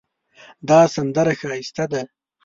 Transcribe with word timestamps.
دا 0.69 0.79
سندره 0.95 1.33
ښایسته 1.41 1.85
ده 1.91 2.01